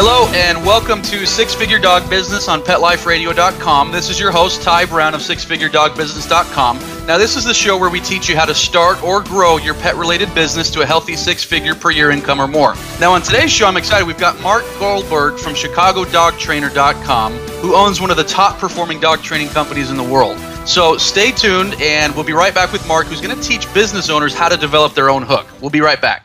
[0.00, 3.90] Hello and welcome to Six Figure Dog Business on PetLifeRadio.com.
[3.90, 6.78] This is your host Ty Brown of SixFigureDogBusiness.com.
[7.08, 9.74] Now, this is the show where we teach you how to start or grow your
[9.74, 12.76] pet-related business to a healthy six-figure per year income or more.
[13.00, 14.06] Now, on today's show, I'm excited.
[14.06, 19.90] We've got Mark Goldberg from ChicagoDogTrainer.com, who owns one of the top-performing dog training companies
[19.90, 20.38] in the world.
[20.64, 24.10] So stay tuned, and we'll be right back with Mark, who's going to teach business
[24.10, 25.48] owners how to develop their own hook.
[25.60, 26.24] We'll be right back.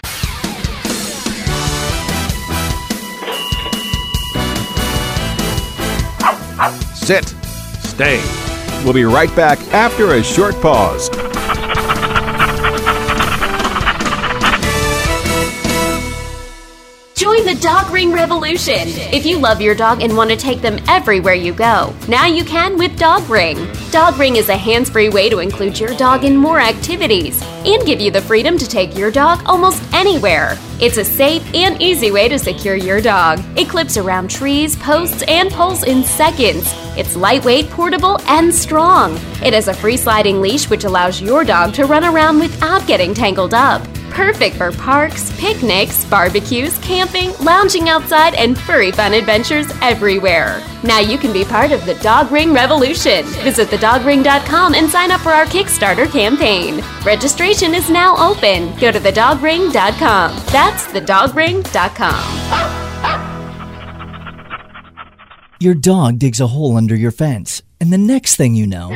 [7.03, 7.27] Sit.
[7.81, 8.23] Stay.
[8.85, 11.09] We'll be right back after a short pause.
[17.33, 18.81] Join the Dog Ring Revolution.
[19.11, 22.45] If you love your dog and want to take them everywhere you go, now you
[22.45, 23.57] can with Dog Ring.
[23.89, 27.87] Dog Ring is a hands free way to include your dog in more activities and
[27.87, 30.59] give you the freedom to take your dog almost anywhere.
[30.79, 33.41] It's a safe and easy way to secure your dog.
[33.57, 36.71] It clips around trees, posts, and poles in seconds.
[36.95, 39.15] It's lightweight, portable, and strong.
[39.43, 43.15] It has a free sliding leash which allows your dog to run around without getting
[43.15, 43.81] tangled up.
[44.13, 50.61] Perfect for parks, picnics, barbecues, camping, lounging outside, and furry fun adventures everywhere.
[50.83, 53.25] Now you can be part of the Dog Ring Revolution.
[53.41, 56.83] Visit thedogring.com and sign up for our Kickstarter campaign.
[57.03, 58.77] Registration is now open.
[58.79, 60.35] Go to thedogring.com.
[60.51, 62.83] That's thedogring.com.
[65.59, 68.91] Your dog digs a hole under your fence, and the next thing you know,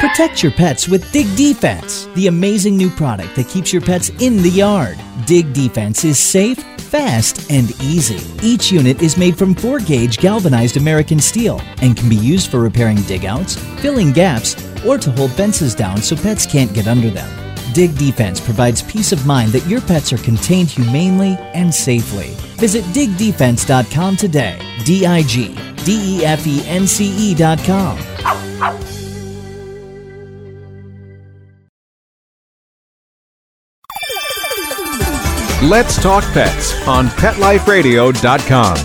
[0.00, 4.36] Protect your pets with Dig Defense, the amazing new product that keeps your pets in
[4.42, 4.98] the yard.
[5.24, 8.20] Dig Defense is safe, fast, and easy.
[8.46, 12.60] Each unit is made from 4 gauge galvanized American steel and can be used for
[12.60, 14.54] repairing digouts, filling gaps,
[14.84, 17.30] or to hold fences down so pets can't get under them.
[17.72, 22.34] Dig Defense provides peace of mind that your pets are contained humanely and safely.
[22.56, 24.58] Visit digdefense.com today.
[24.84, 25.54] D I G
[25.84, 28.13] D E F E N C E.com.
[35.64, 38.76] Let's Talk Pets on PetLifeRadio.com.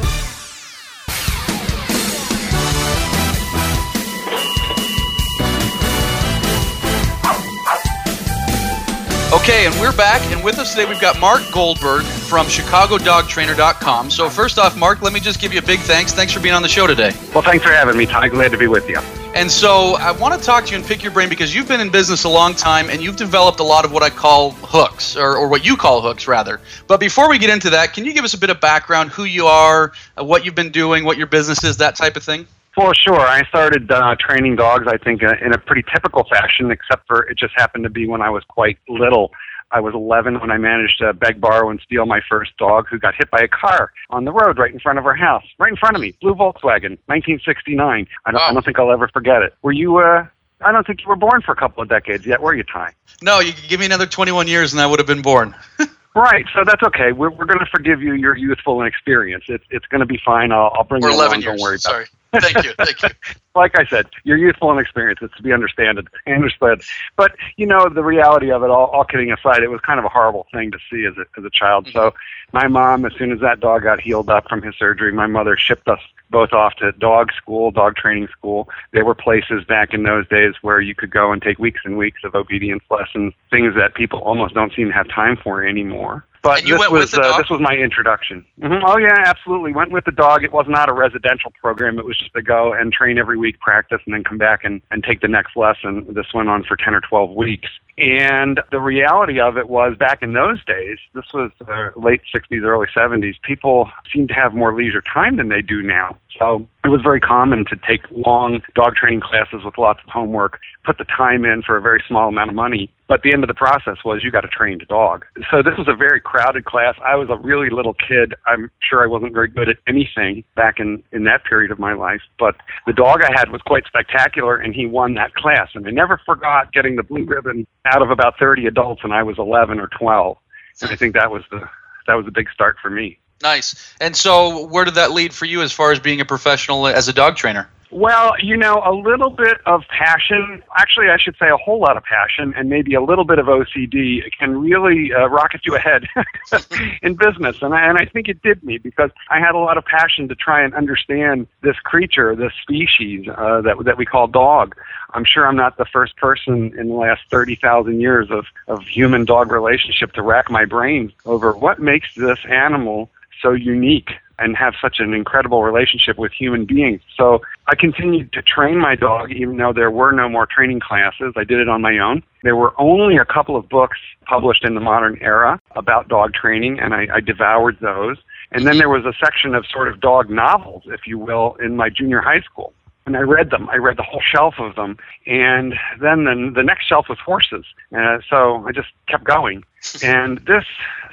[9.34, 14.10] Okay, and we're back, and with us today we've got Mark Goldberg from ChicagoDogTrainer.com.
[14.10, 16.14] So, first off, Mark, let me just give you a big thanks.
[16.14, 17.12] Thanks for being on the show today.
[17.34, 18.30] Well, thanks for having me, Ty.
[18.30, 19.02] Glad to be with you.
[19.36, 21.80] And so, I want to talk to you and pick your brain because you've been
[21.80, 25.16] in business a long time and you've developed a lot of what I call hooks,
[25.16, 26.60] or, or what you call hooks, rather.
[26.88, 29.26] But before we get into that, can you give us a bit of background, who
[29.26, 32.48] you are, uh, what you've been doing, what your business is, that type of thing?
[32.74, 33.20] For sure.
[33.20, 37.22] I started uh, training dogs, I think, uh, in a pretty typical fashion, except for
[37.30, 39.32] it just happened to be when I was quite little.
[39.72, 42.98] I was 11 when I managed to beg, borrow, and steal my first dog who
[42.98, 45.70] got hit by a car on the road right in front of our house, right
[45.72, 46.14] in front of me.
[46.22, 48.08] Blue Volkswagen, 1969.
[48.26, 49.54] I don't, I don't think I'll ever forget it.
[49.62, 50.26] Were you, uh,
[50.62, 52.94] I don't think you were born for a couple of decades yet, were you, Ty?
[53.22, 55.56] No, you could give me another 21 years and I would have been born.
[56.16, 57.12] Right, so that's okay.
[57.12, 59.44] We're we're going to forgive you your youthful inexperience.
[59.48, 60.52] It's it's going to be fine.
[60.52, 61.42] I'll I'll bring Or you 11 along.
[61.44, 61.52] years.
[61.60, 62.04] Don't worry about Sorry.
[62.06, 62.10] it.
[62.34, 62.74] Thank you.
[62.78, 63.10] Thank you.
[63.56, 65.20] like I said, your youthful inexperience.
[65.22, 66.08] It's to be understood.
[66.28, 66.84] Understood.
[67.16, 70.06] But you know, the reality of it, all, all kidding aside, it was kind of
[70.06, 71.88] a horrible thing to see as a as a child.
[71.92, 72.58] So, mm-hmm.
[72.58, 75.58] my mom, as soon as that dog got healed up from his surgery, my mother
[75.58, 78.70] shipped us both off to dog school, dog training school.
[78.94, 81.98] There were places back in those days where you could go and take weeks and
[81.98, 86.26] weeks of obedience lessons, things that people almost don't seem to have time for anymore.
[86.42, 88.46] But you this was the uh, this was my introduction.
[88.62, 89.74] hmm Oh yeah, absolutely.
[89.74, 90.44] Went with the dog.
[90.44, 92.00] It was not a residential program.
[92.00, 94.82] It was just to go and train every week, practice, and then come back and,
[94.92, 96.06] and take the next lesson.
[96.10, 97.70] This went on for ten or twelve weeks.
[98.00, 102.64] And the reality of it was back in those days, this was uh, late 60s,
[102.64, 106.18] early 70s, people seemed to have more leisure time than they do now.
[106.40, 110.60] So it was very common to take long dog training classes with lots of homework,
[110.86, 112.90] put the time in for a very small amount of money.
[113.10, 115.26] But the end of the process was you got a trained dog.
[115.52, 116.96] So this was a very crowded class.
[117.06, 118.36] I was a really little kid.
[118.48, 121.94] I'm sure I wasn't very good at anything back in, in that period of my
[121.94, 122.22] life.
[122.38, 122.56] But
[122.88, 125.70] the dog I had was quite spectacular, and he won that class.
[125.76, 129.24] And I never forgot getting the blue ribbon out of about 30 adults, and I
[129.24, 130.38] was 11 or 12.
[130.82, 131.68] And I think that was the
[132.08, 133.20] that was a big start for me.
[133.42, 133.94] Nice.
[134.02, 137.08] And so, where did that lead for you as far as being a professional as
[137.08, 137.70] a dog trainer?
[137.92, 141.98] Well, you know, a little bit of passion, actually, I should say a whole lot
[141.98, 146.06] of passion, and maybe a little bit of OCD can really uh, rocket you ahead
[147.02, 147.64] in business.
[147.64, 150.28] And I, and I think it did me because I had a lot of passion
[150.28, 154.76] to try and understand this creature, this species uh, that, that we call dog.
[155.16, 159.26] I'm sure I'm not the first person in the last 30,000 years of, of human
[159.26, 163.10] dog relationship to rack my brain over what makes this animal
[163.42, 164.10] so unique
[164.40, 167.02] and have such an incredible relationship with human beings.
[167.16, 171.34] So I continued to train my dog even though there were no more training classes.
[171.36, 172.24] I did it on my own.
[172.44, 176.80] There were only a couple of books published in the modern era about dog training,
[176.80, 178.18] and I, I devoured those.
[178.52, 181.76] And then there was a section of sort of dog novels, if you will, in
[181.76, 182.74] my junior high school.
[183.06, 183.70] And I read them.
[183.70, 184.98] I read the whole shelf of them.
[185.26, 187.66] And then the, the next shelf was horses.
[187.96, 189.64] Uh, so I just kept going.
[190.04, 190.66] And this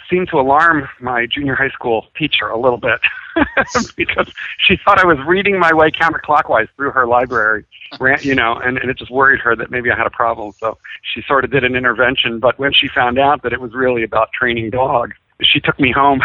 [0.09, 3.01] seemed to alarm my junior high school teacher a little bit
[3.97, 7.65] because she thought I was reading my way counterclockwise through her library,
[8.21, 10.53] you know, and, and it just worried her that maybe I had a problem.
[10.53, 12.41] So she sort of did an intervention.
[12.41, 15.93] But when she found out that it was really about training dogs, she took me
[15.93, 16.23] home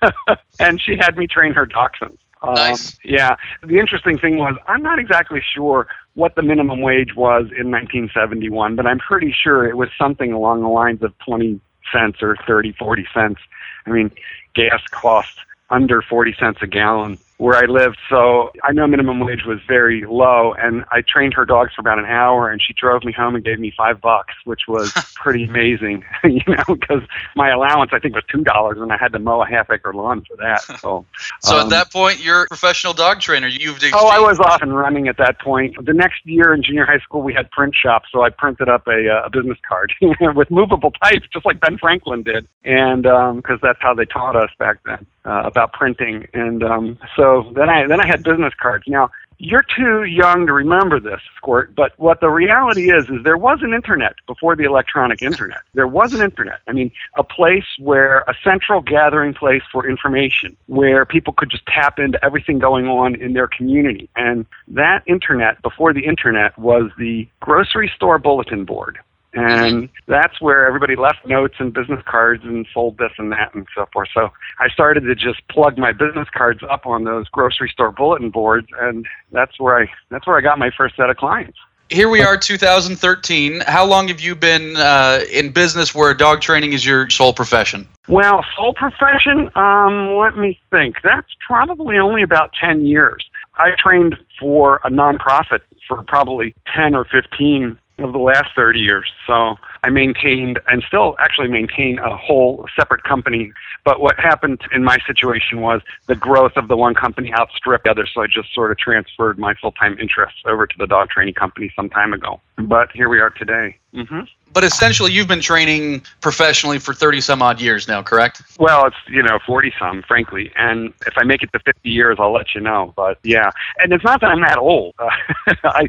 [0.60, 2.18] and she had me train her dachshunds.
[2.42, 2.98] Um, nice.
[3.02, 3.36] Yeah.
[3.62, 8.76] The interesting thing was, I'm not exactly sure what the minimum wage was in 1971,
[8.76, 11.60] but I'm pretty sure it was something along the lines of 20
[11.92, 13.40] cents or 30, 40 cents.
[13.86, 14.10] I mean,
[14.54, 15.38] gas costs
[15.70, 17.98] under 40 cents a gallon where I lived.
[18.08, 21.98] So I know minimum wage was very low, and I trained her dogs for about
[21.98, 25.44] an hour, and she drove me home and gave me five bucks, which was pretty
[25.44, 27.02] amazing, you know, because
[27.34, 29.92] my allowance I think was two dollars, and I had to mow a half acre
[29.92, 30.62] lawn for that.
[30.84, 31.06] So,
[31.40, 33.46] so um, at that point, you're a professional dog trainer.
[33.46, 35.76] You've oh, I was off and running at that point.
[35.82, 38.86] The next year in junior high school, we had print shops, so I printed up
[38.86, 39.94] a, uh, a business card
[40.34, 44.36] with movable type, just like Ben Franklin did, and because um, that's how they taught
[44.36, 48.52] us back then uh, about printing, and um, so then I then I had business
[48.60, 48.84] cards.
[48.86, 53.36] Now you're too young to remember this, Squirt, but what the reality is is there
[53.36, 55.58] was an internet before the electronic internet.
[55.74, 56.60] There was an internet.
[56.68, 61.66] I mean, a place where a central gathering place for information, where people could just
[61.66, 64.08] tap into everything going on in their community.
[64.14, 68.98] And that internet before the internet was the grocery store bulletin board.
[69.34, 73.66] And that's where everybody left notes and business cards and sold this and that and
[73.74, 74.08] so forth.
[74.14, 78.30] So I started to just plug my business cards up on those grocery store bulletin
[78.30, 81.58] boards, and that's where I that's where I got my first set of clients.
[81.90, 83.60] Here we are, 2013.
[83.66, 87.86] How long have you been uh, in business where dog training is your sole profession?
[88.08, 89.50] Well, sole profession.
[89.54, 90.96] Um, let me think.
[91.04, 93.24] That's probably only about 10 years.
[93.56, 99.10] I trained for a nonprofit for probably 10 or 15 of the last 30 years.
[99.26, 103.52] So I maintained and still actually maintain a whole separate company.
[103.84, 107.90] But what happened in my situation was the growth of the one company outstripped the
[107.90, 108.06] other.
[108.12, 111.34] So I just sort of transferred my full time interests over to the dog training
[111.34, 112.40] company some time ago.
[112.56, 113.78] But here we are today.
[113.94, 114.20] Mm-hmm.
[114.52, 118.40] But essentially, you've been training professionally for 30 some odd years now, correct?
[118.58, 120.52] Well, it's, you know, 40 some, frankly.
[120.56, 122.92] And if I make it to 50 years, I'll let you know.
[122.96, 123.50] But yeah.
[123.78, 124.94] And it's not that I'm that old.
[124.98, 125.10] Uh,
[125.64, 125.88] I,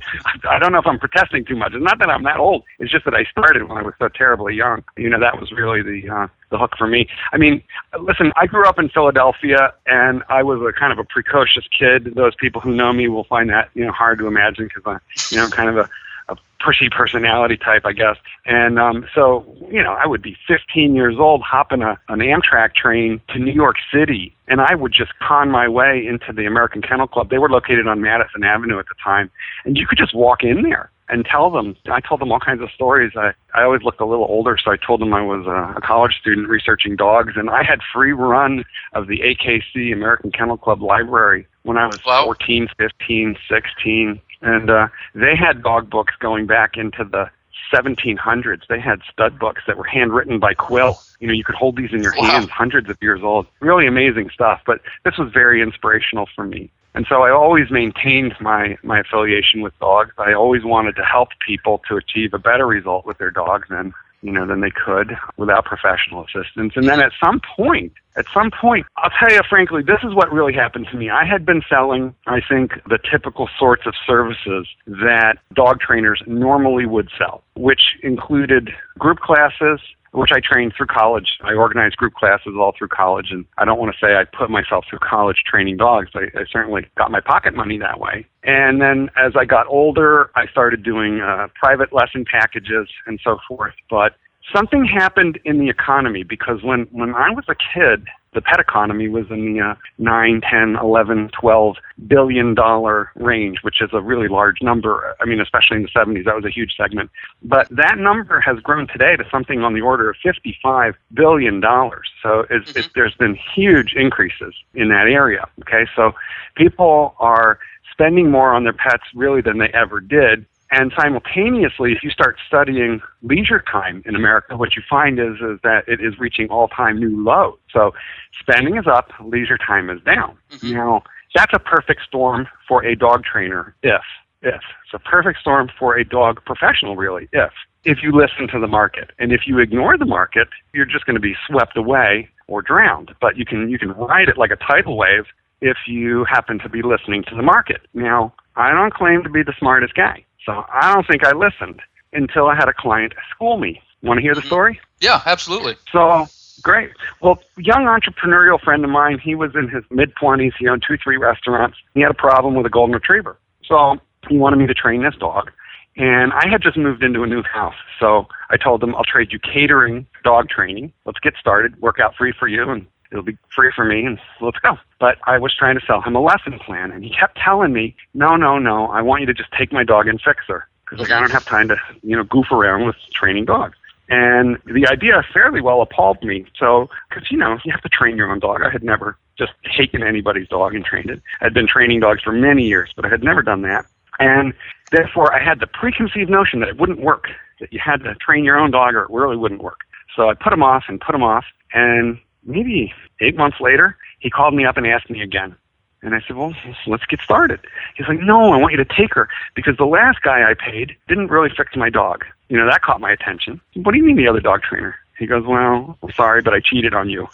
[0.49, 1.73] I don't know if I'm protesting too much.
[1.73, 2.63] It's not that I'm that old.
[2.79, 4.83] It's just that I started when I was so terribly young.
[4.97, 7.07] You know, that was really the, uh, the hook for me.
[7.33, 7.61] I mean,
[7.99, 12.15] listen, I grew up in Philadelphia and I was a kind of a precocious kid.
[12.15, 14.97] Those people who know me will find that, you know, hard to imagine because I,
[15.29, 15.89] you know, I'm kind of a,
[16.29, 18.17] a pushy personality type, I guess.
[18.45, 22.73] And um, so, you know, I would be 15 years old, hopping a, an Amtrak
[22.73, 26.81] train to New York City, and I would just con my way into the American
[26.81, 27.29] Kennel Club.
[27.29, 29.29] They were located on Madison Avenue at the time,
[29.65, 31.75] and you could just walk in there and tell them.
[31.91, 33.11] I told them all kinds of stories.
[33.15, 35.81] I, I always looked a little older, so I told them I was a, a
[35.81, 38.63] college student researching dogs, and I had free run
[38.93, 42.23] of the AKC American Kennel Club library when I was wow.
[42.25, 47.29] 14, 15, 16 and uh, they had dog books going back into the
[47.73, 48.67] 1700s.
[48.69, 50.99] They had stud books that were handwritten by Quill.
[51.19, 52.29] You know, you could hold these in your wow.
[52.29, 53.47] hands, hundreds of years old.
[53.59, 54.61] Really amazing stuff.
[54.65, 56.69] But this was very inspirational for me.
[56.93, 60.11] And so I always maintained my, my affiliation with dogs.
[60.17, 63.93] I always wanted to help people to achieve a better result with their dogs than,
[64.25, 66.73] you know, than they could without professional assistance.
[66.75, 70.33] And then at some point, at some point, I'll tell you frankly, this is what
[70.33, 71.11] really happened to me.
[71.11, 76.87] I had been selling, I think, the typical sorts of services that dog trainers normally
[76.87, 79.79] would sell, which included group classes,
[80.15, 81.27] which I trained through college.
[81.43, 84.49] I organized group classes all through college, and I don't want to say I put
[84.49, 86.09] myself through college training dogs.
[86.15, 88.25] I, I certainly got my pocket money that way.
[88.43, 93.37] And then as I got older, I started doing uh, private lesson packages and so
[93.47, 93.73] forth.
[93.89, 94.13] But
[94.53, 99.07] something happened in the economy because when when I was a kid, the pet economy
[99.07, 101.77] was in the uh, 9, 10, 11, 12
[102.07, 105.15] billion dollar range, which is a really large number.
[105.19, 107.09] I mean, especially in the 70s, that was a huge segment.
[107.41, 112.09] But that number has grown today to something on the order of 55 billion dollars.
[112.21, 112.79] So it's, mm-hmm.
[112.79, 115.47] it's, there's been huge increases in that area.
[115.61, 116.11] Okay, so
[116.55, 117.57] people are
[117.91, 122.37] spending more on their pets really than they ever did and simultaneously, if you start
[122.45, 126.67] studying leisure time in America, what you find is, is that it is reaching all
[126.67, 127.57] time new lows.
[127.71, 127.93] So
[128.37, 130.37] spending is up, leisure time is down.
[130.51, 130.73] Mm-hmm.
[130.73, 131.03] Now,
[131.33, 134.01] that's a perfect storm for a dog trainer if,
[134.41, 134.61] if.
[134.83, 137.53] It's a perfect storm for a dog professional, really, if.
[137.85, 139.11] If you listen to the market.
[139.17, 143.15] And if you ignore the market, you're just going to be swept away or drowned.
[143.21, 145.25] But you can, you can ride it like a tidal wave
[145.61, 147.81] if you happen to be listening to the market.
[147.93, 150.24] Now, I don't claim to be the smartest guy.
[150.45, 151.81] So I don't think I listened
[152.13, 153.81] until I had a client school me.
[154.01, 154.47] Want to hear the mm-hmm.
[154.47, 154.79] story?
[155.01, 155.75] Yeah, absolutely.
[155.91, 156.27] So
[156.61, 156.91] great.
[157.21, 160.53] Well, young entrepreneurial friend of mine, he was in his mid 20s.
[160.57, 161.77] He owned two, three restaurants.
[161.93, 163.37] He had a problem with a golden retriever.
[163.65, 163.97] So
[164.29, 165.51] he wanted me to train this dog.
[165.97, 167.75] And I had just moved into a new house.
[167.99, 170.91] So I told him, I'll trade you catering, dog training.
[171.05, 174.19] Let's get started, work out free for you, and it'll be free for me and
[174.41, 174.77] let's go.
[174.99, 177.95] But I was trying to sell him a lesson plan and he kept telling me,
[178.13, 180.99] no, no, no, I want you to just take my dog and fix her because
[180.99, 183.77] like I don't have time to, you know, goof around with training dogs.
[184.07, 186.45] And the idea fairly well appalled me.
[186.57, 188.61] So, because, you know, you have to train your own dog.
[188.61, 191.21] I had never just taken anybody's dog and trained it.
[191.41, 193.85] I'd been training dogs for many years, but I had never done that.
[194.19, 194.53] And
[194.91, 198.43] therefore, I had the preconceived notion that it wouldn't work, that you had to train
[198.43, 199.79] your own dog or it really wouldn't work.
[200.15, 201.45] So I put him off and put him off.
[201.73, 205.55] And maybe eight months later, he called me up and asked me again.
[206.01, 206.53] And I said, well,
[206.85, 207.59] let's get started.
[207.95, 210.95] He's like, no, I want you to take her because the last guy I paid
[211.07, 212.23] didn't really fix my dog.
[212.47, 213.59] You know, that caught my attention.
[213.73, 214.95] What do you mean the other dog trainer?
[215.17, 217.27] He goes, well, I'm sorry, but I cheated on you.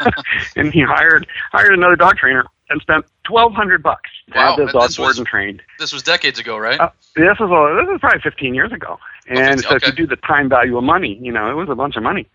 [0.56, 4.56] and he hired hired another dog trainer and spent twelve hundred bucks to wow.
[4.56, 5.62] have this dog board and trained.
[5.78, 6.80] This was decades ago, right?
[6.80, 8.98] Uh, this was a, this was probably fifteen years ago.
[9.28, 9.76] And okay, so okay.
[9.76, 12.02] if you do the time value of money, you know, it was a bunch of
[12.02, 12.26] money.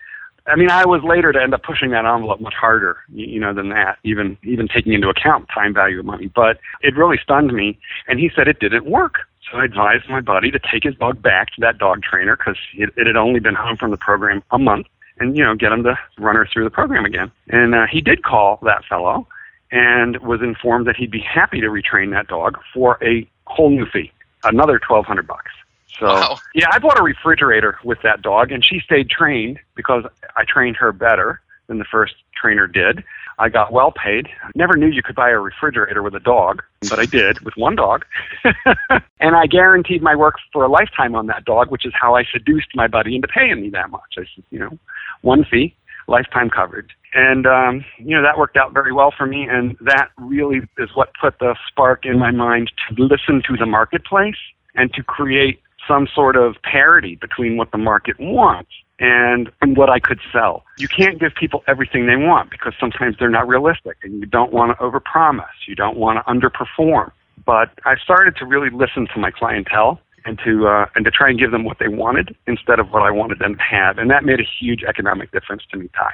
[0.48, 3.54] I mean, I was later to end up pushing that envelope much harder, you know,
[3.54, 6.32] than that, even even taking into account time value of money.
[6.34, 9.20] But it really stunned me, and he said it didn't work.
[9.50, 12.58] So I advised my buddy to take his dog back to that dog trainer because
[12.74, 14.88] it, it had only been home from the program a month,
[15.20, 17.32] and you know, get him to run her through the program again.
[17.50, 19.28] And uh, he did call that fellow,
[19.72, 23.86] and was informed that he'd be happy to retrain that dog for a whole new
[23.86, 24.12] fee,
[24.44, 25.52] another twelve hundred bucks.
[26.00, 26.38] So wow.
[26.56, 30.04] yeah, I bought a refrigerator with that dog, and she stayed trained because
[30.36, 33.04] I trained her better than the first trainer did.
[33.40, 34.28] I got well paid.
[34.56, 37.76] Never knew you could buy a refrigerator with a dog, but I did with one
[37.76, 38.06] dog.
[39.20, 42.24] and I guaranteed my work for a lifetime on that dog, which is how I
[42.32, 44.14] seduced my buddy into paying me that much.
[44.18, 44.78] I said, you know,
[45.22, 45.76] one fee,
[46.08, 46.90] lifetime coverage.
[47.14, 49.48] And, um, you know, that worked out very well for me.
[49.50, 53.66] And that really is what put the spark in my mind to listen to the
[53.66, 54.36] marketplace
[54.76, 59.90] and to create some sort of parity between what the market wants and, and what
[59.90, 60.64] I could sell.
[60.78, 64.54] You can't give people everything they want because sometimes they're not realistic and you don't
[64.54, 65.68] want to overpromise.
[65.68, 67.12] You don't want to underperform.
[67.46, 71.30] But I started to really listen to my clientele and to uh, and to try
[71.30, 74.12] and give them what they wanted instead of what I wanted them to have, and
[74.12, 76.12] that made a huge economic difference to me, Ty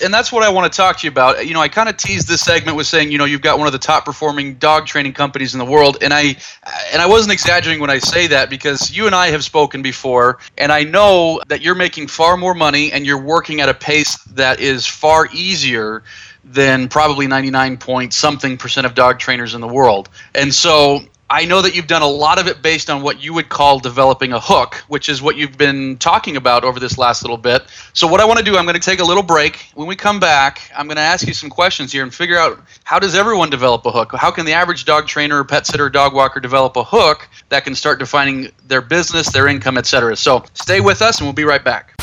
[0.00, 1.44] and that's what I want to talk to you about.
[1.46, 3.66] You know, I kind of teased this segment with saying, you know, you've got one
[3.66, 6.36] of the top performing dog training companies in the world, and I
[6.92, 10.38] and I wasn't exaggerating when I say that because you and I have spoken before,
[10.56, 14.16] and I know that you're making far more money and you're working at a pace
[14.34, 16.04] that is far easier
[16.44, 20.08] than probably 99 point something percent of dog trainers in the world.
[20.34, 23.34] And so I know that you've done a lot of it based on what you
[23.34, 27.22] would call developing a hook, which is what you've been talking about over this last
[27.22, 27.64] little bit.
[27.92, 29.70] So, what I want to do, I'm going to take a little break.
[29.74, 32.62] When we come back, I'm going to ask you some questions here and figure out
[32.84, 34.12] how does everyone develop a hook?
[34.14, 37.74] How can the average dog trainer, pet sitter, dog walker develop a hook that can
[37.74, 40.16] start defining their business, their income, etc.
[40.16, 41.94] So, stay with us and we'll be right back.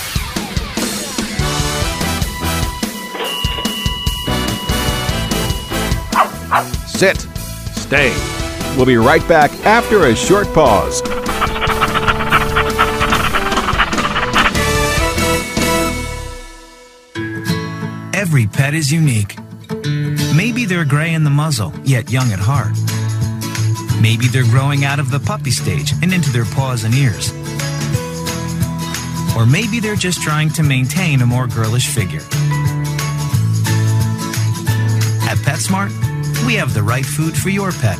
[6.86, 7.28] Sit.
[7.76, 8.35] Stay
[8.76, 11.02] We'll be right back after a short pause.
[18.14, 19.38] Every pet is unique.
[20.36, 22.74] Maybe they're gray in the muzzle, yet young at heart.
[24.02, 27.32] Maybe they're growing out of the puppy stage and into their paws and ears.
[29.38, 32.24] Or maybe they're just trying to maintain a more girlish figure.
[35.30, 35.92] At PetSmart,
[36.46, 38.00] we have the right food for your pet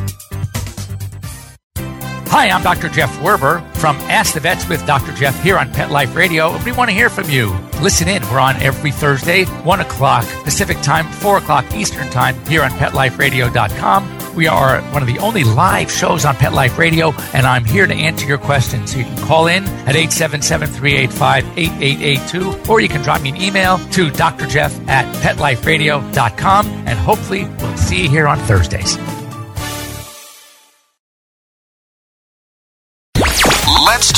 [2.31, 2.87] Hi, I'm Dr.
[2.87, 5.11] Jeff Werber from Ask the Vets with Dr.
[5.11, 6.57] Jeff here on Pet Life Radio.
[6.63, 7.53] We want to hear from you.
[7.81, 8.23] Listen in.
[8.29, 14.33] We're on every Thursday, 1 o'clock Pacific Time, 4 o'clock Eastern Time here on PetLifeRadio.com.
[14.33, 17.85] We are one of the only live shows on Pet Life Radio, and I'm here
[17.85, 18.93] to answer your questions.
[18.93, 23.41] So you can call in at 877 385 8882, or you can drop me an
[23.41, 28.97] email to drjeff at PetLifeRadio.com, and hopefully we'll see you here on Thursdays.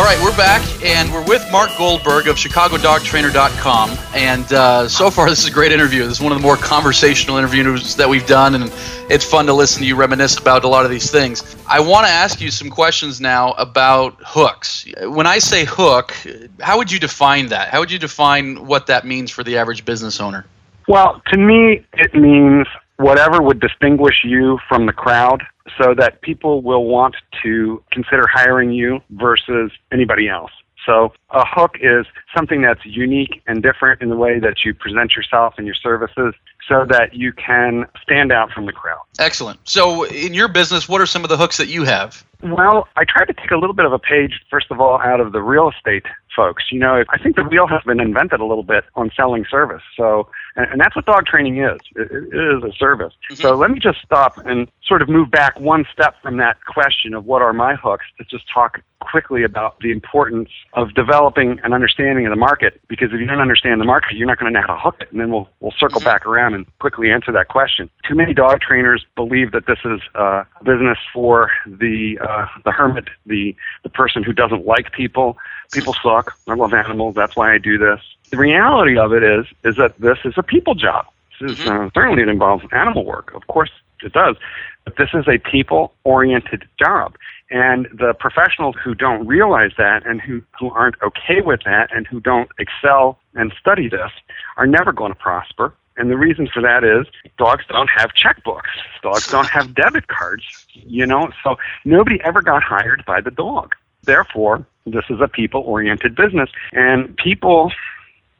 [0.00, 3.98] All right, we're back, and we're with Mark Goldberg of ChicagoDogTrainer.com.
[4.14, 6.04] And uh, so far, this is a great interview.
[6.04, 8.72] This is one of the more conversational interviews that we've done, and
[9.10, 11.54] it's fun to listen to you reminisce about a lot of these things.
[11.68, 14.86] I want to ask you some questions now about hooks.
[15.02, 16.16] When I say hook,
[16.60, 17.68] how would you define that?
[17.68, 20.46] How would you define what that means for the average business owner?
[20.88, 22.66] Well, to me, it means
[22.96, 25.42] whatever would distinguish you from the crowd
[25.80, 30.52] so that people will want to consider hiring you versus anybody else.
[30.86, 35.14] So a hook is something that's unique and different in the way that you present
[35.14, 36.34] yourself and your services
[36.68, 39.00] so that you can stand out from the crowd.
[39.18, 39.58] Excellent.
[39.68, 42.24] So, in your business, what are some of the hooks that you have?
[42.42, 45.20] Well, I try to take a little bit of a page, first of all, out
[45.20, 46.04] of the real estate
[46.34, 46.64] folks.
[46.70, 49.82] You know, I think the wheel has been invented a little bit on selling service.
[49.96, 51.78] So, and, and that's what dog training is.
[51.96, 53.14] It, it is a service.
[53.34, 57.14] So let me just stop and sort of move back one step from that question
[57.14, 61.72] of what are my hooks to just talk quickly about the importance of developing an
[61.72, 62.80] understanding of the market.
[62.88, 64.96] Because if you don't understand the market, you're not going to know how to hook
[65.00, 65.10] it.
[65.10, 67.88] And then we'll we'll circle back around and quickly answer that question.
[68.06, 72.72] Too many dog trainers believe that this is uh, a business for the uh, the
[72.72, 75.36] hermit, the the person who doesn't like people.
[75.72, 76.36] People suck.
[76.48, 77.14] I love animals.
[77.14, 78.00] That's why I do this.
[78.30, 81.06] The reality of it is is that this is a people job.
[81.40, 83.32] This is uh, certainly it involves animal work.
[83.34, 83.70] Of course
[84.02, 84.36] it does,
[84.84, 87.16] but this is a people oriented job.
[87.50, 92.06] And the professionals who don't realize that and who, who aren't okay with that and
[92.06, 94.12] who don't excel and study this
[94.56, 95.74] are never going to prosper.
[95.96, 97.06] And the reason for that is
[97.38, 98.70] dogs don't have checkbooks.
[99.02, 103.74] Dogs don't have debit cards, you know, so nobody ever got hired by the dog.
[104.04, 106.50] Therefore, this is a people oriented business.
[106.72, 107.72] And people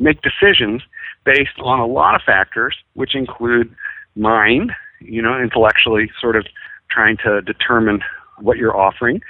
[0.01, 0.83] make decisions
[1.25, 3.75] based on a lot of factors, which include
[4.17, 6.47] mind, you know, intellectually sort of
[6.91, 8.01] trying to determine
[8.39, 9.21] what you're offering,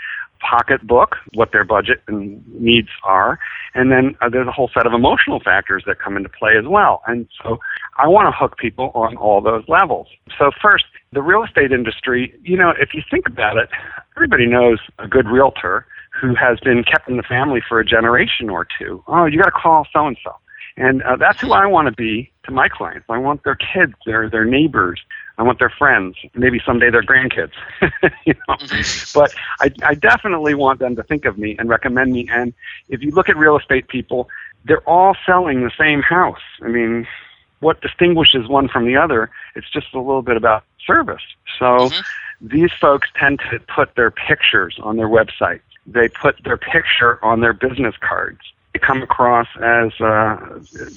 [0.40, 3.38] pocketbook, what their budget and needs are,
[3.74, 6.64] and then uh, there's a whole set of emotional factors that come into play as
[6.66, 7.02] well.
[7.06, 7.58] And so
[7.98, 10.08] I want to hook people on all those levels.
[10.38, 13.68] So first, the real estate industry, you know, if you think about it,
[14.16, 15.86] everybody knows a good realtor
[16.20, 19.02] who has been kept in the family for a generation or two.
[19.06, 20.32] Oh, you got to call so and so.
[20.76, 23.06] And uh, that's who I want to be to my clients.
[23.08, 25.00] I want their kids, their their neighbors,
[25.40, 27.52] I want their friends, maybe someday their grandkids.
[28.26, 28.56] you know,
[29.14, 32.28] but I, I definitely want them to think of me and recommend me.
[32.30, 32.52] And
[32.90, 34.28] if you look at real estate people,
[34.66, 36.42] they're all selling the same house.
[36.62, 37.06] I mean,
[37.60, 39.30] what distinguishes one from the other?
[39.54, 41.22] It's just a little bit about service.
[41.58, 41.88] So
[42.40, 45.60] these folks tend to put their pictures on their website.
[45.86, 48.40] They put their picture on their business cards
[48.78, 50.36] come across as uh,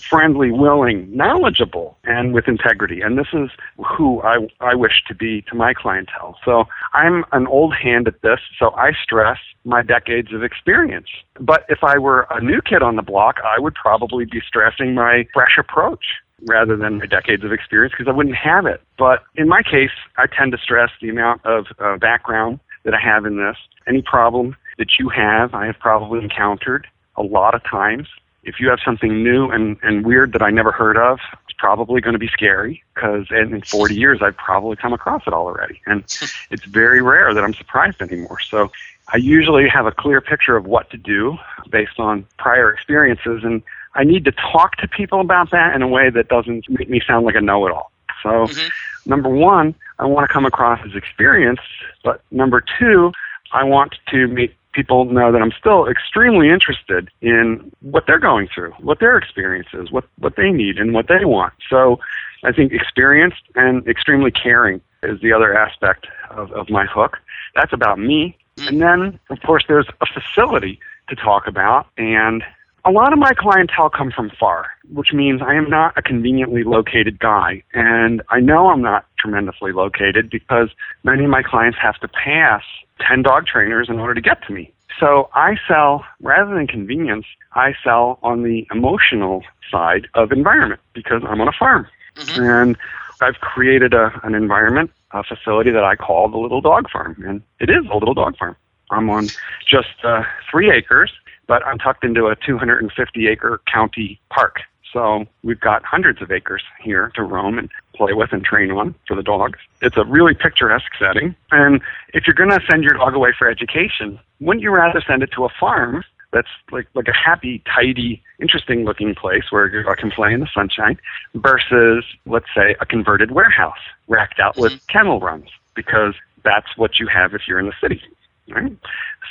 [0.10, 3.02] friendly, willing, knowledgeable, and with integrity.
[3.02, 3.50] And this is
[3.98, 6.38] who I, I wish to be to my clientele.
[6.46, 11.08] So I'm an old hand at this, so I stress my decades of experience.
[11.40, 14.94] But if I were a new kid on the block, I would probably be stressing
[14.94, 16.06] my fresh approach
[16.46, 18.82] rather than my decades of experience because I wouldn't have it.
[18.98, 23.00] But in my case, I tend to stress the amount of uh, background that I
[23.00, 23.56] have in this.
[23.88, 28.08] Any problem that you have, I have probably encountered a lot of times.
[28.43, 32.02] If you have something new and, and weird that I never heard of, it's probably
[32.02, 35.82] going to be scary because in 40 years I've probably come across it already.
[35.86, 36.04] And
[36.52, 38.39] it's very rare that I'm surprised anymore.
[38.41, 38.71] So
[39.13, 41.38] I usually have a clear picture of what to do
[41.69, 43.43] based on prior experiences.
[43.43, 43.62] And
[43.95, 47.02] I need to talk to people about that in a way that doesn't make me
[47.06, 47.91] sound like a know it all.
[48.21, 49.10] So, mm-hmm.
[49.10, 51.62] number one, I want to come across as experienced.
[52.04, 53.12] But number two,
[53.52, 58.50] I want to make people know that I'm still extremely interested in what they're going
[58.54, 61.54] through, what their experience is, what, what they need, and what they want.
[61.70, 62.00] So
[62.44, 67.18] I think experienced and extremely caring is the other aspect of, of my hook.
[67.56, 68.38] That's about me.
[68.58, 68.68] Mm.
[68.70, 72.44] And then, of course, there's a facility to talk about, and
[72.86, 76.63] a lot of my clientele come from far, which means I am not a conveniently
[76.63, 77.63] located guy.
[77.74, 80.69] And I know I'm not tremendously located because
[81.04, 82.63] many of my clients have to pass
[83.08, 84.72] 10 dog trainers in order to get to me.
[85.00, 91.24] So I sell, rather than convenience, I sell on the emotional side of environment because
[91.28, 91.88] I'm on a farm.
[92.15, 92.41] Mm-hmm.
[92.41, 92.78] And
[93.22, 97.24] I've created a, an environment, a facility that I call the Little Dog Farm.
[97.26, 98.56] And it is a little dog farm.
[98.91, 99.30] I'm on
[99.65, 101.12] just uh, three acres,
[101.48, 104.62] but I'm tucked into a 250 acre county park.
[104.92, 108.94] So we've got hundreds of acres here to roam and play with and train on
[109.08, 109.60] for the dogs.
[109.82, 111.36] It's a really picturesque setting.
[111.52, 111.82] And
[112.14, 115.32] if you're going to send your dog away for education, wouldn't you rather send it
[115.36, 119.98] to a farm that's like like a happy, tidy, interesting looking place where your dog
[119.98, 121.00] can play in the sunshine
[121.36, 123.78] versus let's say a converted warehouse
[124.08, 124.86] racked out with mm-hmm.
[124.88, 128.02] kennel runs because that's what you have if you're in the city.
[128.50, 128.76] Right?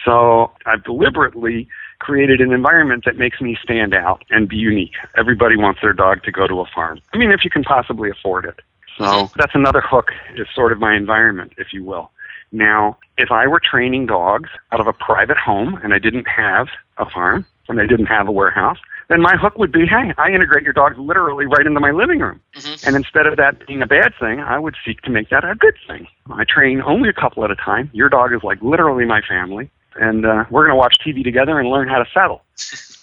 [0.05, 1.69] So I've deliberately
[2.03, 4.95] created an environment that makes me stand out and be unique.
[5.17, 7.01] Everybody wants their dog to go to a farm.
[7.13, 8.61] I mean, if you can possibly afford it.
[8.99, 12.11] So that's another hook, is sort of my environment, if you will.
[12.51, 16.69] Now, if I were training dogs out of a private home and I didn't have
[16.99, 20.31] a farm and I didn't have a warehouse, then my hook would be, hey, I
[20.31, 22.41] integrate your dogs literally right into my living room.
[22.55, 22.87] Mm-hmm.
[22.87, 25.55] And instead of that being a bad thing, I would seek to make that a
[25.55, 26.07] good thing.
[26.31, 27.91] I train only a couple at a time.
[27.95, 31.59] Your dog is like literally my family and uh, we're going to watch TV together
[31.59, 32.43] and learn how to settle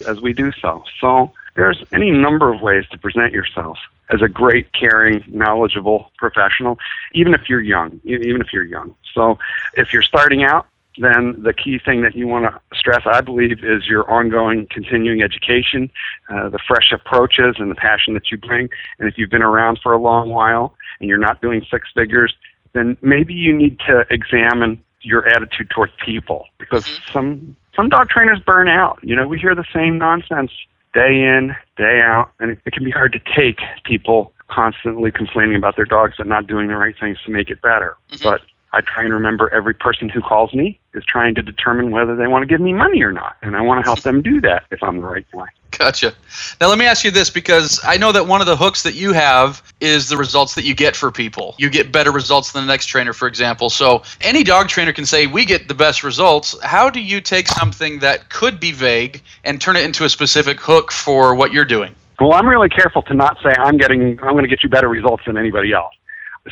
[0.06, 0.84] as we do so.
[1.00, 3.78] So there's any number of ways to present yourself
[4.12, 6.78] as a great, caring, knowledgeable professional,
[7.14, 8.94] even if you're young, even if you're young.
[9.14, 9.38] So
[9.74, 10.66] if you're starting out,
[10.98, 15.22] then the key thing that you want to stress, I believe, is your ongoing continuing
[15.22, 15.90] education,
[16.28, 18.68] uh, the fresh approaches and the passion that you bring.
[18.98, 22.34] And if you've been around for a long while and you're not doing six figures,
[22.72, 27.12] then maybe you need to examine your attitude towards people because mm-hmm.
[27.12, 28.98] some some dog trainers burn out.
[29.02, 30.50] You know, we hear the same nonsense
[30.92, 35.56] day in, day out, and it, it can be hard to take people constantly complaining
[35.56, 37.96] about their dogs and not doing the right things to make it better.
[38.10, 38.24] Mm-hmm.
[38.24, 42.14] But I try and remember every person who calls me is trying to determine whether
[42.14, 43.36] they want to give me money or not.
[43.42, 45.46] And I want to help them do that if I'm the right guy.
[45.72, 46.12] Gotcha.
[46.60, 48.94] Now, let me ask you this because I know that one of the hooks that
[48.94, 51.54] you have is the results that you get for people.
[51.58, 53.70] You get better results than the next trainer, for example.
[53.70, 56.60] So, any dog trainer can say, We get the best results.
[56.62, 60.60] How do you take something that could be vague and turn it into a specific
[60.60, 61.94] hook for what you're doing?
[62.20, 64.88] Well, I'm really careful to not say I'm getting I'm going to get you better
[64.88, 65.94] results than anybody else.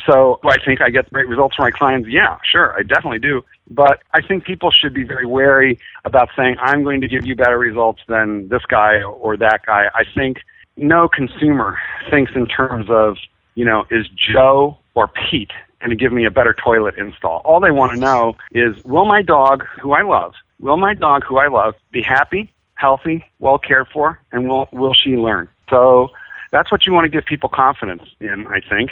[0.05, 2.09] So do I think I get great results for my clients?
[2.09, 3.43] Yeah, sure, I definitely do.
[3.69, 7.35] But I think people should be very wary about saying, I'm going to give you
[7.35, 9.89] better results than this guy or that guy.
[9.93, 10.39] I think
[10.77, 11.77] no consumer
[12.09, 13.17] thinks in terms of,
[13.55, 17.41] you know, is Joe or Pete going to give me a better toilet install?
[17.45, 21.23] All they want to know is, will my dog, who I love, will my dog,
[21.23, 25.47] who I love, be happy, healthy, well cared for, and will, will she learn?
[25.69, 26.09] So
[26.51, 28.91] that's what you want to give people confidence in, I think.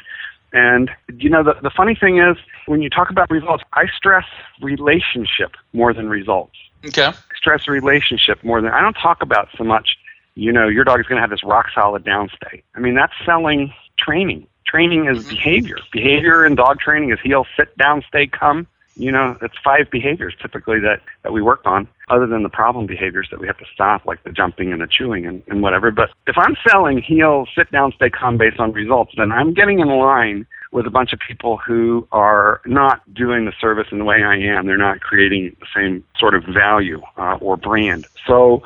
[0.54, 4.26] And you know, the, the funny thing is, when you talk about results, I stress
[4.62, 6.56] relationship more than results.
[6.86, 7.12] Okay.
[7.36, 9.98] stress relationship more than I don't talk about so much.
[10.36, 12.62] You know, your dog is going to have this rock solid down downstay.
[12.76, 14.48] I mean, that's selling training.
[14.66, 15.30] Training is mm-hmm.
[15.30, 15.78] behavior.
[15.92, 20.36] Behavior in dog training is heel, sit, down, stay, come you know, it's five behaviors
[20.42, 23.66] typically that, that we work on, other than the problem behaviors that we have to
[23.74, 25.92] stop, like the jumping and the chewing and, and whatever.
[25.92, 29.80] But if I'm selling heel, sit down, stay calm based on results, then I'm getting
[29.80, 34.06] in line with a bunch of people who are not doing the service in the
[34.06, 34.66] way I am.
[34.66, 38.06] They're not creating the same sort of value uh, or brand.
[38.26, 38.64] So,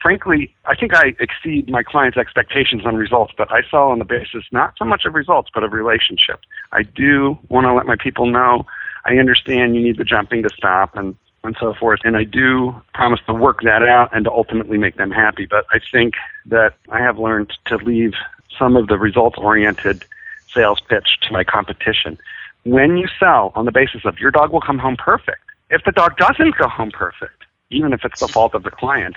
[0.00, 4.04] frankly, I think I exceed my clients' expectations on results, but I sell on the
[4.04, 6.40] basis not so much of results, but of relationship.
[6.72, 8.64] I do want to let my people know
[9.04, 12.00] I understand you need the jumping to stop and and so forth.
[12.04, 15.46] And I do promise to work that out and to ultimately make them happy.
[15.46, 16.14] But I think
[16.46, 18.12] that I have learned to leave
[18.58, 20.04] some of the results oriented
[20.52, 22.18] sales pitch to my competition.
[22.64, 25.92] When you sell on the basis of your dog will come home perfect, if the
[25.92, 29.16] dog doesn't go home perfect, even if it's the fault of the client,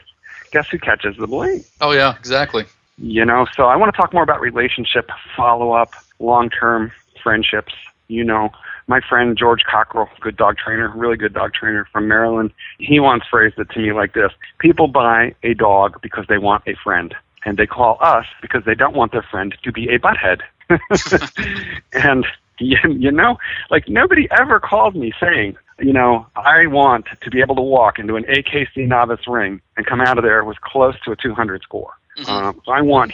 [0.52, 1.64] guess who catches the blame?
[1.82, 2.66] Oh, yeah, exactly.
[2.98, 6.92] You know, so I want to talk more about relationship, follow up, long term
[7.22, 7.74] friendships.
[8.14, 8.50] You know,
[8.88, 13.24] my friend George Cockrell, good dog trainer, really good dog trainer from Maryland, he once
[13.30, 17.16] phrased it to me like this People buy a dog because they want a friend,
[17.46, 20.42] and they call us because they don't want their friend to be a butthead.
[21.94, 22.26] and,
[22.60, 23.38] you, you know,
[23.70, 28.00] like nobody ever called me saying, you know, I want to be able to walk
[28.00, 31.64] into an AKC novice ring and come out of there with close to a 200
[31.64, 31.94] score.
[32.18, 32.30] Mm-hmm.
[32.30, 33.14] Um, I want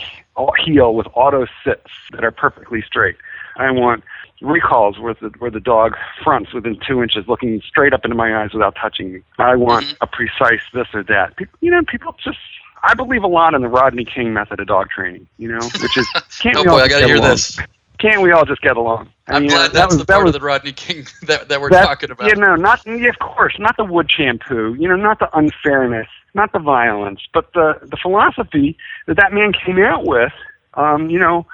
[0.57, 3.15] heel with auto sits that are perfectly straight.
[3.59, 4.03] I want
[4.41, 8.41] recalls where the where the dog fronts within two inches, looking straight up into my
[8.41, 9.21] eyes without touching me.
[9.37, 9.97] I want mm-hmm.
[10.01, 11.35] a precise this or that.
[11.35, 12.39] People, you know, people just.
[12.81, 15.27] I believe a lot in the Rodney King method of dog training.
[15.37, 16.07] You know, which is
[16.39, 17.29] can't oh we boy, all I got to hear along?
[17.29, 17.59] this.
[17.99, 19.09] Can't we all just get along?
[19.27, 21.05] I am mean, glad that that's was, the that part was, of the Rodney King
[21.23, 22.29] that, that we're that, talking about.
[22.29, 24.75] You know, not yeah, of course, not the wood shampoo.
[24.75, 29.51] You know, not the unfairness, not the violence, but the the philosophy that that man
[29.51, 30.31] came out with.
[30.75, 31.45] Um, you know,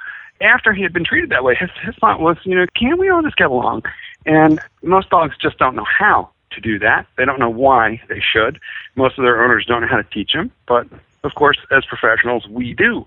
[0.42, 3.10] after he had been treated that way, his his thought was, you know, can't we
[3.10, 3.84] all just get along?
[4.26, 7.06] And most dogs just don't know how to do that.
[7.18, 8.60] They don't know why they should.
[8.96, 10.88] Most of their owners don't know how to teach them, but
[11.24, 13.06] of course, as professionals, we do.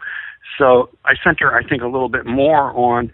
[0.58, 3.12] So I center, I think, a little bit more on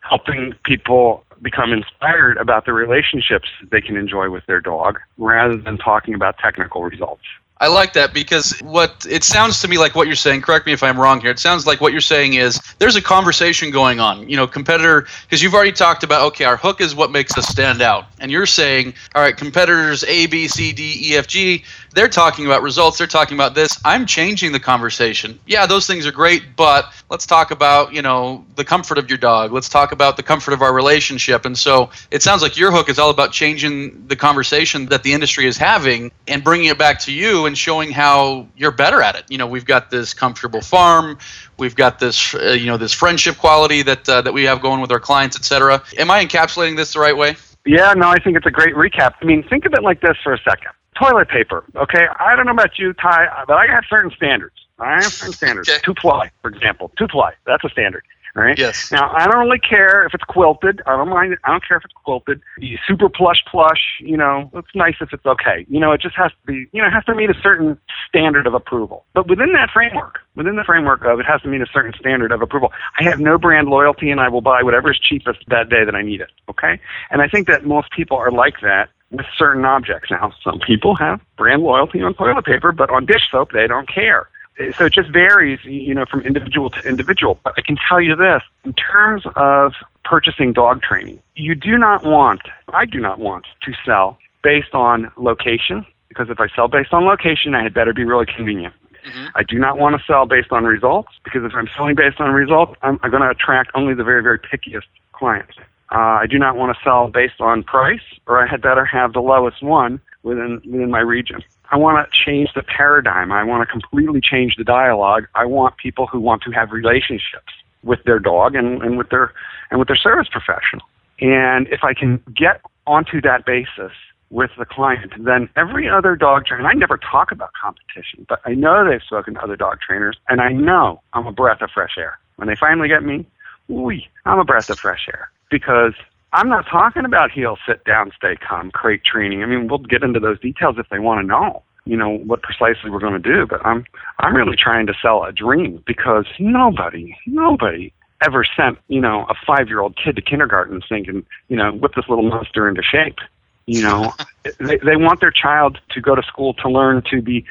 [0.00, 5.78] helping people become inspired about the relationships they can enjoy with their dog rather than
[5.78, 7.22] talking about technical results.
[7.60, 10.72] I like that because what it sounds to me like what you're saying, correct me
[10.72, 11.30] if I'm wrong here.
[11.30, 14.26] It sounds like what you're saying is there's a conversation going on.
[14.30, 17.46] You know, competitor, because you've already talked about, okay, our hook is what makes us
[17.48, 18.06] stand out.
[18.18, 21.62] And you're saying, all right, competitors A, B, C, D, E, F, G,
[21.94, 23.78] they're talking about results, they're talking about this.
[23.84, 25.38] I'm changing the conversation.
[25.46, 29.18] Yeah, those things are great, but let's talk about, you know, the comfort of your
[29.18, 29.52] dog.
[29.52, 31.44] Let's talk about the comfort of our relationship.
[31.44, 35.12] And so it sounds like your hook is all about changing the conversation that the
[35.12, 39.16] industry is having and bringing it back to you and showing how you're better at
[39.16, 39.24] it.
[39.28, 41.18] You know, we've got this comfortable farm,
[41.58, 44.80] we've got this, uh, you know, this friendship quality that uh, that we have going
[44.80, 45.82] with our clients, etc.
[45.98, 47.36] Am I encapsulating this the right way?
[47.66, 49.14] Yeah, no, I think it's a great recap.
[49.20, 50.72] I mean, think of it like this for a second.
[51.00, 52.06] Toilet paper, okay?
[52.18, 54.54] I don't know about you, Ty, but I have certain standards.
[54.78, 55.68] I have certain standards.
[55.68, 55.78] Okay.
[55.82, 56.92] Two ply, for example.
[56.98, 58.02] Two ply, that's a standard.
[58.34, 58.58] Right?
[58.58, 58.92] Yes.
[58.92, 60.80] Now I don't really care if it's quilted.
[60.86, 61.32] I don't mind.
[61.32, 61.40] It.
[61.44, 62.40] I don't care if it's quilted.
[62.86, 63.98] Super plush plush.
[64.00, 65.66] You know, it's nice if it's okay.
[65.68, 66.66] You know, it just has to be.
[66.72, 69.04] You know, it has to meet a certain standard of approval.
[69.14, 72.30] But within that framework, within the framework of it has to meet a certain standard
[72.30, 72.72] of approval.
[72.98, 75.94] I have no brand loyalty, and I will buy whatever is cheapest that day that
[75.94, 76.30] I need it.
[76.48, 76.80] Okay.
[77.10, 80.10] And I think that most people are like that with certain objects.
[80.10, 83.88] Now, some people have brand loyalty on toilet paper, but on dish soap they don't
[83.88, 84.28] care
[84.76, 87.38] so it just varies, you know, from individual to individual.
[87.42, 89.72] But I can tell you this: in terms of
[90.04, 95.10] purchasing dog training, you do not want, I do not want to sell based on
[95.16, 98.74] location, because if I sell based on location, I had better be really convenient.
[99.06, 99.26] Mm-hmm.
[99.34, 102.30] I do not want to sell based on results, because if I'm selling based on
[102.32, 105.56] results, I'm, I'm going to attract only the very, very pickiest clients.
[105.92, 109.12] Uh, I do not want to sell based on price, or I had better have
[109.12, 111.42] the lowest one within within my region.
[111.70, 113.32] I want to change the paradigm.
[113.32, 115.26] I want to completely change the dialogue.
[115.34, 117.52] I want people who want to have relationships
[117.84, 119.32] with their dog and, and with their
[119.70, 120.84] and with their service professional.
[121.20, 123.92] And if I can get onto that basis
[124.30, 128.54] with the client, then every other dog trainer, I never talk about competition, but I
[128.54, 131.96] know they've spoken to other dog trainers, and I know I'm a breath of fresh
[131.98, 132.18] air.
[132.36, 133.26] When they finally get me,
[133.68, 135.94] wee, I'm a breath of fresh air because
[136.32, 139.42] I'm not talking about heel, sit down, stay calm, crate training.
[139.42, 142.42] I mean, we'll get into those details if they want to know, you know, what
[142.42, 143.46] precisely we're going to do.
[143.46, 143.84] But I'm,
[144.20, 147.92] I'm really trying to sell a dream because nobody, nobody
[148.24, 152.28] ever sent, you know, a five-year-old kid to kindergarten thinking, you know, whip this little
[152.28, 153.18] monster into shape.
[153.66, 154.12] You know,
[154.60, 157.44] they, they want their child to go to school to learn to be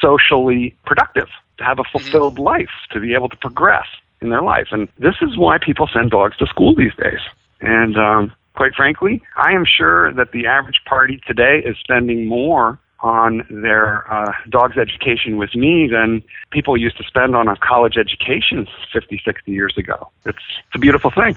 [0.00, 1.98] socially productive, to have a mm-hmm.
[1.98, 3.86] fulfilled life, to be able to progress
[4.20, 4.68] in their life.
[4.72, 7.20] And this is why people send dogs to school these days.
[7.60, 12.78] And um, quite frankly, I am sure that the average party today is spending more
[13.06, 17.96] on their uh, dog's education with me than people used to spend on a college
[17.96, 20.10] education 50, 60 years ago.
[20.24, 21.36] It's, it's a beautiful thing.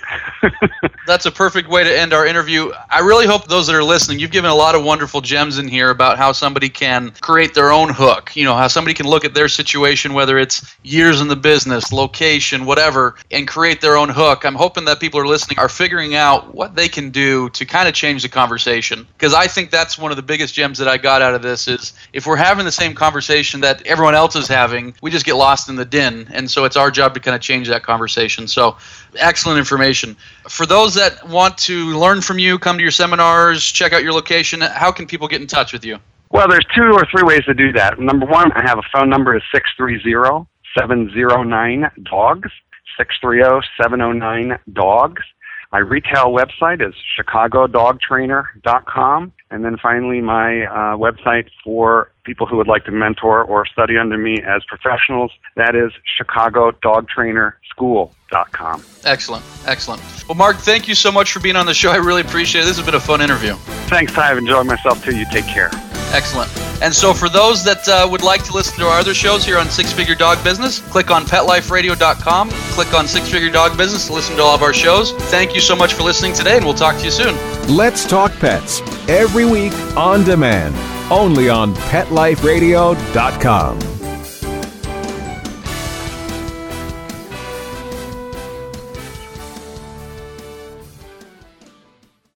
[1.07, 2.71] That's a perfect way to end our interview.
[2.89, 5.67] I really hope those that are listening, you've given a lot of wonderful gems in
[5.67, 8.35] here about how somebody can create their own hook.
[8.35, 11.91] You know, how somebody can look at their situation, whether it's years in the business,
[11.91, 14.45] location, whatever, and create their own hook.
[14.45, 17.87] I'm hoping that people are listening are figuring out what they can do to kind
[17.87, 19.07] of change the conversation.
[19.13, 21.58] Because I think that's one of the biggest gems that I got out of this
[21.67, 25.35] is if we're having the same conversation that everyone else is having, we just get
[25.35, 26.27] lost in the din.
[26.31, 28.47] And so it's our job to kind of change that conversation.
[28.47, 28.77] So
[29.17, 30.15] excellent information.
[30.49, 34.13] For those that want to learn from you, come to your seminars, check out your
[34.13, 35.97] location, how can people get in touch with you?
[36.31, 37.99] Well, there's two or three ways to do that.
[37.99, 42.51] Number one, I have a phone number is 630 709 dogs
[42.99, 45.23] 630-709-DOGS.
[45.71, 49.33] My retail website is chicagodogtrainer.com.
[49.51, 53.97] And then finally, my uh, website for people who would like to mentor or study
[53.97, 58.83] under me as professionals, that is chicagodogtrainerschool.com.
[59.05, 59.43] Excellent.
[59.65, 60.03] Excellent.
[60.27, 61.89] Well, Mark, thank you so much for being on the show.
[61.91, 62.65] I really appreciate it.
[62.65, 63.55] This has been a fun interview.
[63.87, 64.29] Thanks, Ty.
[64.31, 65.17] I've enjoyed myself too.
[65.17, 65.71] You take care.
[66.11, 66.49] Excellent.
[66.81, 69.57] And so, for those that uh, would like to listen to our other shows here
[69.57, 74.13] on Six Figure Dog Business, click on PetLifeRadio.com, click on Six Figure Dog Business to
[74.13, 75.11] listen to all of our shows.
[75.29, 77.35] Thank you so much for listening today, and we'll talk to you soon.
[77.67, 80.73] Let's Talk Pets every week on demand,
[81.11, 83.98] only on PetLifeRadio.com.